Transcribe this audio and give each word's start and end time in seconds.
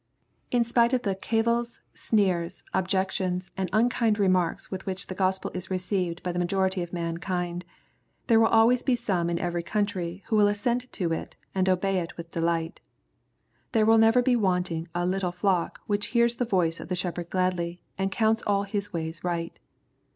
In 0.49 0.63
spite 0.63 0.93
of 0.93 1.03
the 1.03 1.13
cavils, 1.13 1.79
sneers, 1.93 2.63
objections, 2.73 3.51
and 3.55 3.69
unkind 3.71 4.17
remarks 4.17 4.71
with 4.71 4.87
which 4.87 5.05
the 5.05 5.13
Gospel 5.13 5.51
is 5.53 5.69
received 5.69 6.23
by 6.23 6.31
the 6.31 6.39
majority 6.39 6.81
of 6.81 6.91
mankind, 6.91 7.65
there 8.25 8.39
will 8.39 8.47
always 8.47 8.81
be 8.81 8.95
some 8.95 9.29
in 9.29 9.37
every 9.37 9.61
country 9.61 10.23
who 10.25 10.35
will 10.35 10.47
assent 10.47 10.91
to 10.93 11.13
it, 11.13 11.35
and 11.53 11.69
obey 11.69 11.99
it 11.99 12.17
with 12.17 12.31
delight. 12.31 12.79
There 13.73 13.85
will 13.85 13.99
never 13.99 14.23
be 14.23 14.35
wanting 14.35 14.87
a" 14.95 15.05
little 15.05 15.31
flock" 15.31 15.79
which 15.85 16.07
hears 16.17 16.37
the 16.37 16.45
voice 16.45 16.79
of 16.79 16.87
the 16.87 16.95
Shepherd 16.95 17.29
gladly, 17.29 17.83
and 17.95 18.11
counts 18.11 18.41
all 18.47 18.63
His 18.63 18.91
ways 18.91 19.23
right. 19.23 19.59